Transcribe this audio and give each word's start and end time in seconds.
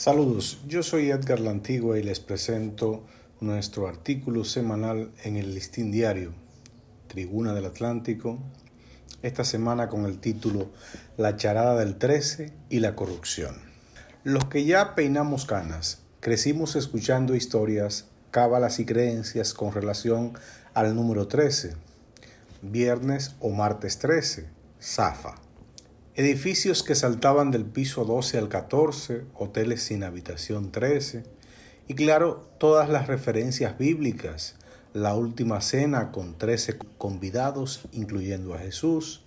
Saludos, 0.00 0.62
yo 0.66 0.82
soy 0.82 1.10
Edgar 1.10 1.40
Lantigua 1.40 1.98
y 1.98 2.02
les 2.02 2.20
presento 2.20 3.04
nuestro 3.38 3.86
artículo 3.86 4.44
semanal 4.44 5.12
en 5.24 5.36
el 5.36 5.54
Listín 5.54 5.92
Diario, 5.92 6.32
Tribuna 7.06 7.52
del 7.52 7.66
Atlántico, 7.66 8.38
esta 9.20 9.44
semana 9.44 9.90
con 9.90 10.06
el 10.06 10.18
título 10.18 10.70
La 11.18 11.36
charada 11.36 11.78
del 11.78 11.96
13 11.96 12.50
y 12.70 12.80
la 12.80 12.96
corrupción. 12.96 13.56
Los 14.24 14.46
que 14.46 14.64
ya 14.64 14.94
peinamos 14.94 15.44
canas, 15.44 16.00
crecimos 16.20 16.76
escuchando 16.76 17.34
historias, 17.34 18.06
cábalas 18.30 18.80
y 18.80 18.86
creencias 18.86 19.52
con 19.52 19.70
relación 19.70 20.32
al 20.72 20.94
número 20.94 21.28
13, 21.28 21.74
viernes 22.62 23.34
o 23.38 23.50
martes 23.50 23.98
13, 23.98 24.48
Zafa 24.80 25.49
Edificios 26.20 26.82
que 26.82 26.94
saltaban 26.94 27.50
del 27.50 27.64
piso 27.64 28.04
12 28.04 28.36
al 28.36 28.50
14, 28.50 29.22
hoteles 29.32 29.82
sin 29.82 30.04
habitación 30.04 30.70
13, 30.70 31.22
y 31.88 31.94
claro, 31.94 32.46
todas 32.58 32.90
las 32.90 33.06
referencias 33.06 33.78
bíblicas, 33.78 34.54
la 34.92 35.14
última 35.14 35.62
cena 35.62 36.12
con 36.12 36.36
13 36.36 36.76
convidados, 36.98 37.88
incluyendo 37.92 38.52
a 38.52 38.58
Jesús, 38.58 39.22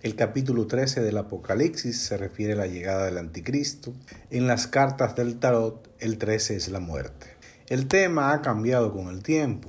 el 0.00 0.16
capítulo 0.16 0.66
13 0.66 1.02
del 1.02 1.18
Apocalipsis 1.18 2.00
se 2.00 2.16
refiere 2.16 2.54
a 2.54 2.56
la 2.56 2.68
llegada 2.68 3.04
del 3.04 3.18
anticristo, 3.18 3.92
en 4.30 4.46
las 4.46 4.66
cartas 4.66 5.14
del 5.16 5.38
tarot 5.38 5.90
el 5.98 6.16
13 6.16 6.56
es 6.56 6.68
la 6.70 6.80
muerte. 6.80 7.36
El 7.68 7.86
tema 7.86 8.32
ha 8.32 8.40
cambiado 8.40 8.94
con 8.94 9.08
el 9.08 9.22
tiempo. 9.22 9.68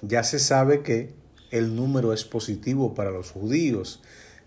Ya 0.00 0.24
se 0.24 0.38
sabe 0.38 0.80
que 0.80 1.12
el 1.50 1.76
número 1.76 2.14
es 2.14 2.24
positivo 2.24 2.94
para 2.94 3.10
los 3.10 3.32
judíos, 3.32 4.00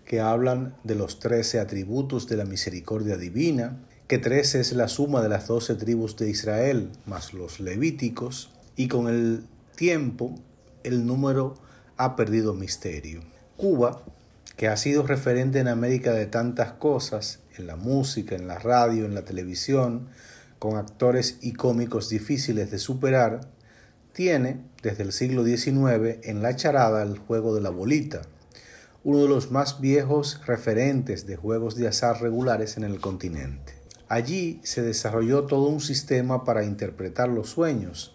que 0.08 0.20
hablan 0.22 0.74
de 0.84 0.94
los 0.94 1.20
trece 1.20 1.60
atributos 1.60 2.26
de 2.28 2.38
la 2.38 2.46
misericordia 2.46 3.18
divina, 3.18 3.76
que 4.06 4.16
trece 4.16 4.58
es 4.58 4.72
la 4.72 4.88
suma 4.88 5.20
de 5.20 5.28
las 5.28 5.48
doce 5.48 5.74
tribus 5.74 6.16
de 6.16 6.30
Israel 6.30 6.88
más 7.04 7.34
los 7.34 7.60
levíticos, 7.60 8.50
y 8.74 8.88
con 8.88 9.06
el 9.08 9.44
tiempo 9.76 10.34
el 10.82 11.06
número 11.06 11.56
ha 11.98 12.16
perdido 12.16 12.54
misterio. 12.54 13.20
Cuba, 13.58 14.00
que 14.56 14.68
ha 14.68 14.78
sido 14.78 15.06
referente 15.06 15.58
en 15.58 15.68
América 15.68 16.14
de 16.14 16.24
tantas 16.24 16.72
cosas, 16.72 17.40
en 17.58 17.66
la 17.66 17.76
música, 17.76 18.34
en 18.34 18.48
la 18.48 18.58
radio, 18.58 19.04
en 19.04 19.14
la 19.14 19.26
televisión, 19.26 20.08
con 20.58 20.78
actores 20.78 21.36
y 21.42 21.52
cómicos 21.52 22.08
difíciles 22.08 22.70
de 22.70 22.78
superar, 22.78 23.42
tiene, 24.14 24.62
desde 24.82 25.02
el 25.02 25.12
siglo 25.12 25.44
XIX, 25.44 26.16
en 26.22 26.40
la 26.40 26.56
charada 26.56 27.02
el 27.02 27.18
juego 27.18 27.54
de 27.54 27.60
la 27.60 27.68
bolita, 27.68 28.22
uno 29.08 29.22
de 29.22 29.28
los 29.28 29.50
más 29.50 29.80
viejos 29.80 30.38
referentes 30.44 31.26
de 31.26 31.36
juegos 31.36 31.76
de 31.76 31.88
azar 31.88 32.20
regulares 32.20 32.76
en 32.76 32.84
el 32.84 33.00
continente. 33.00 33.72
Allí 34.06 34.60
se 34.64 34.82
desarrolló 34.82 35.44
todo 35.44 35.66
un 35.68 35.80
sistema 35.80 36.44
para 36.44 36.62
interpretar 36.62 37.30
los 37.30 37.48
sueños, 37.48 38.14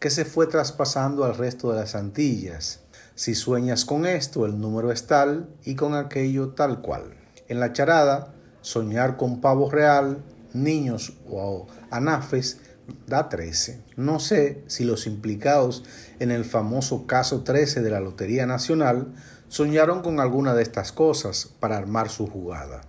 que 0.00 0.10
se 0.10 0.24
fue 0.24 0.48
traspasando 0.48 1.22
al 1.22 1.36
resto 1.36 1.70
de 1.70 1.78
las 1.78 1.94
Antillas. 1.94 2.80
Si 3.14 3.36
sueñas 3.36 3.84
con 3.84 4.04
esto, 4.04 4.46
el 4.46 4.58
número 4.58 4.90
es 4.90 5.06
tal 5.06 5.48
y 5.64 5.76
con 5.76 5.94
aquello 5.94 6.48
tal 6.54 6.80
cual. 6.80 7.14
En 7.46 7.60
la 7.60 7.72
charada, 7.72 8.34
soñar 8.62 9.16
con 9.16 9.40
pavo 9.40 9.70
real, 9.70 10.24
niños 10.52 11.12
o 11.30 11.68
anafes 11.92 12.58
da 13.06 13.28
13. 13.28 13.80
No 13.94 14.18
sé 14.18 14.64
si 14.66 14.82
los 14.82 15.06
implicados 15.06 15.84
en 16.18 16.32
el 16.32 16.44
famoso 16.44 17.06
caso 17.06 17.44
13 17.44 17.80
de 17.82 17.90
la 17.90 18.00
Lotería 18.00 18.46
Nacional 18.46 19.14
soñaron 19.48 20.02
con 20.02 20.20
alguna 20.20 20.54
de 20.54 20.62
estas 20.62 20.92
cosas 20.92 21.48
para 21.60 21.76
armar 21.76 22.08
su 22.08 22.26
jugada. 22.26 22.82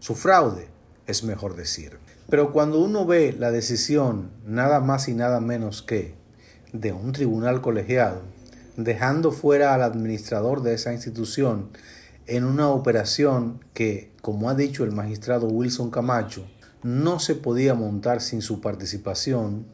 Su 0.00 0.14
fraude, 0.14 0.68
es 1.06 1.24
mejor 1.24 1.56
decir. 1.56 1.98
Pero 2.28 2.52
cuando 2.52 2.80
uno 2.80 3.06
ve 3.06 3.34
la 3.38 3.50
decisión 3.50 4.30
nada 4.46 4.80
más 4.80 5.08
y 5.08 5.14
nada 5.14 5.40
menos 5.40 5.82
que 5.82 6.14
de 6.72 6.92
un 6.92 7.12
tribunal 7.12 7.60
colegiado, 7.60 8.22
dejando 8.76 9.30
fuera 9.30 9.74
al 9.74 9.82
administrador 9.82 10.62
de 10.62 10.74
esa 10.74 10.92
institución 10.92 11.70
en 12.26 12.44
una 12.44 12.68
operación 12.68 13.62
que, 13.74 14.10
como 14.22 14.48
ha 14.48 14.54
dicho 14.54 14.84
el 14.84 14.92
magistrado 14.92 15.46
Wilson 15.46 15.90
Camacho, 15.90 16.46
no 16.82 17.20
se 17.20 17.34
podía 17.34 17.74
montar 17.74 18.20
sin 18.20 18.42
su 18.42 18.60
participación, 18.60 19.66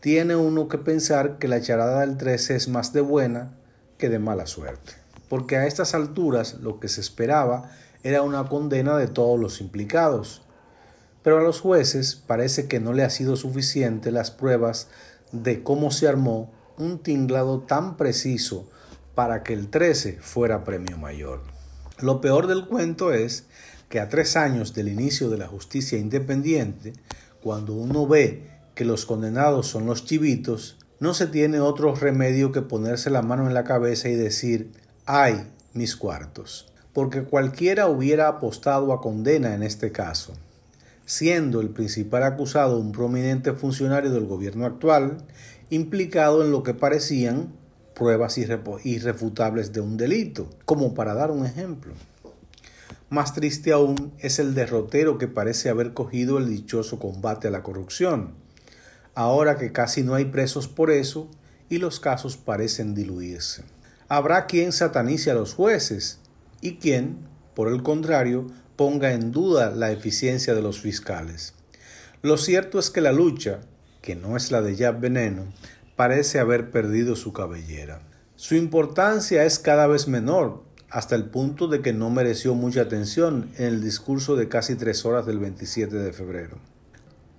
tiene 0.00 0.34
uno 0.34 0.68
que 0.68 0.78
pensar 0.78 1.38
que 1.38 1.48
la 1.48 1.60
charada 1.60 2.00
del 2.00 2.16
13 2.16 2.56
es 2.56 2.68
más 2.68 2.92
de 2.92 3.00
buena 3.00 3.52
que 3.98 4.08
de 4.08 4.18
mala 4.18 4.46
suerte 4.46 5.01
porque 5.32 5.56
a 5.56 5.66
estas 5.66 5.94
alturas 5.94 6.58
lo 6.60 6.78
que 6.78 6.88
se 6.88 7.00
esperaba 7.00 7.70
era 8.02 8.20
una 8.20 8.50
condena 8.50 8.98
de 8.98 9.06
todos 9.06 9.40
los 9.40 9.62
implicados. 9.62 10.42
Pero 11.22 11.38
a 11.38 11.42
los 11.42 11.58
jueces 11.58 12.16
parece 12.16 12.68
que 12.68 12.80
no 12.80 12.92
le 12.92 13.02
ha 13.02 13.08
sido 13.08 13.36
suficiente 13.36 14.12
las 14.12 14.30
pruebas 14.30 14.88
de 15.30 15.62
cómo 15.62 15.90
se 15.90 16.06
armó 16.06 16.52
un 16.76 16.98
tinglado 16.98 17.60
tan 17.60 17.96
preciso 17.96 18.68
para 19.14 19.42
que 19.42 19.54
el 19.54 19.68
13 19.68 20.18
fuera 20.20 20.64
premio 20.64 20.98
mayor. 20.98 21.40
Lo 21.98 22.20
peor 22.20 22.46
del 22.46 22.66
cuento 22.66 23.14
es 23.14 23.46
que 23.88 24.00
a 24.00 24.10
tres 24.10 24.36
años 24.36 24.74
del 24.74 24.88
inicio 24.88 25.30
de 25.30 25.38
la 25.38 25.46
justicia 25.48 25.98
independiente, 25.98 26.92
cuando 27.42 27.72
uno 27.72 28.06
ve 28.06 28.50
que 28.74 28.84
los 28.84 29.06
condenados 29.06 29.66
son 29.66 29.86
los 29.86 30.04
chivitos, 30.04 30.76
no 31.00 31.14
se 31.14 31.26
tiene 31.26 31.58
otro 31.58 31.94
remedio 31.94 32.52
que 32.52 32.60
ponerse 32.60 33.08
la 33.08 33.22
mano 33.22 33.46
en 33.46 33.54
la 33.54 33.64
cabeza 33.64 34.10
y 34.10 34.14
decir 34.14 34.72
ay 35.14 35.46
mis 35.74 35.94
cuartos, 35.94 36.72
porque 36.94 37.22
cualquiera 37.22 37.86
hubiera 37.86 38.28
apostado 38.28 38.94
a 38.94 39.02
condena 39.02 39.54
en 39.54 39.62
este 39.62 39.92
caso, 39.92 40.32
siendo 41.04 41.60
el 41.60 41.68
principal 41.68 42.22
acusado 42.22 42.78
un 42.78 42.92
prominente 42.92 43.52
funcionario 43.52 44.10
del 44.10 44.24
gobierno 44.24 44.64
actual, 44.64 45.18
implicado 45.68 46.42
en 46.42 46.50
lo 46.50 46.62
que 46.62 46.72
parecían 46.72 47.52
pruebas 47.94 48.38
irrefutables 48.38 49.74
de 49.74 49.82
un 49.82 49.98
delito, 49.98 50.48
como 50.64 50.94
para 50.94 51.12
dar 51.12 51.30
un 51.30 51.44
ejemplo. 51.44 51.92
Más 53.10 53.34
triste 53.34 53.70
aún 53.70 54.14
es 54.18 54.38
el 54.38 54.54
derrotero 54.54 55.18
que 55.18 55.28
parece 55.28 55.68
haber 55.68 55.92
cogido 55.92 56.38
el 56.38 56.48
dichoso 56.48 56.98
combate 56.98 57.48
a 57.48 57.50
la 57.50 57.62
corrupción, 57.62 58.30
ahora 59.14 59.58
que 59.58 59.72
casi 59.72 60.04
no 60.04 60.14
hay 60.14 60.24
presos 60.24 60.68
por 60.68 60.90
eso 60.90 61.28
y 61.68 61.76
los 61.76 62.00
casos 62.00 62.38
parecen 62.38 62.94
diluirse. 62.94 63.62
Habrá 64.12 64.44
quien 64.44 64.72
satanice 64.72 65.30
a 65.30 65.34
los 65.34 65.54
jueces 65.54 66.18
y 66.60 66.74
quien, 66.74 67.16
por 67.54 67.68
el 67.68 67.82
contrario, 67.82 68.46
ponga 68.76 69.12
en 69.12 69.32
duda 69.32 69.70
la 69.70 69.90
eficiencia 69.90 70.54
de 70.54 70.60
los 70.60 70.82
fiscales. 70.82 71.54
Lo 72.20 72.36
cierto 72.36 72.78
es 72.78 72.90
que 72.90 73.00
la 73.00 73.12
lucha, 73.12 73.60
que 74.02 74.14
no 74.14 74.36
es 74.36 74.50
la 74.50 74.60
de 74.60 74.76
Jab 74.76 75.00
Veneno, 75.00 75.46
parece 75.96 76.40
haber 76.40 76.70
perdido 76.70 77.16
su 77.16 77.32
cabellera. 77.32 78.02
Su 78.36 78.54
importancia 78.54 79.44
es 79.44 79.58
cada 79.58 79.86
vez 79.86 80.08
menor, 80.08 80.62
hasta 80.90 81.14
el 81.14 81.30
punto 81.30 81.66
de 81.66 81.80
que 81.80 81.94
no 81.94 82.10
mereció 82.10 82.54
mucha 82.54 82.82
atención 82.82 83.48
en 83.56 83.64
el 83.64 83.82
discurso 83.82 84.36
de 84.36 84.46
casi 84.46 84.74
tres 84.74 85.06
horas 85.06 85.24
del 85.24 85.38
27 85.38 85.96
de 85.96 86.12
febrero. 86.12 86.58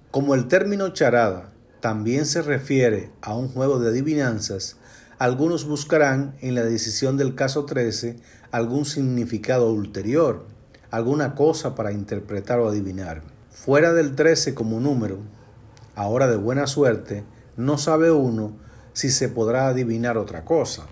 Como 0.10 0.34
el 0.34 0.48
término 0.48 0.90
charada 0.90 1.52
también 1.82 2.26
se 2.26 2.42
refiere 2.42 3.12
a 3.22 3.36
un 3.36 3.50
juego 3.50 3.78
de 3.78 3.90
adivinanzas, 3.90 4.78
algunos 5.24 5.64
buscarán 5.64 6.36
en 6.42 6.54
la 6.54 6.66
decisión 6.66 7.16
del 7.16 7.34
caso 7.34 7.64
13 7.64 8.18
algún 8.52 8.84
significado 8.84 9.72
ulterior, 9.72 10.46
alguna 10.92 11.34
cosa 11.34 11.76
para 11.76 11.94
interpretar 11.94 12.60
o 12.60 12.68
adivinar. 12.68 13.22
Fuera 13.50 13.94
del 13.94 14.16
13 14.16 14.54
como 14.54 14.82
número, 14.82 15.20
ahora 15.96 16.28
de 16.28 16.36
buena 16.36 16.68
suerte, 16.68 17.24
no 17.56 17.78
sabe 17.78 18.12
uno 18.12 18.58
si 18.92 19.10
se 19.12 19.30
podrá 19.30 19.70
adivinar 19.70 20.18
otra 20.18 20.44
cosa. 20.44 20.88